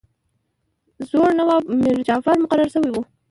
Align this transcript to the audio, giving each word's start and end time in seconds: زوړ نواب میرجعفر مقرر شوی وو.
زوړ 1.09 1.29
نواب 1.39 1.63
میرجعفر 1.83 2.35
مقرر 2.43 2.67
شوی 2.75 2.91
وو. 2.91 3.01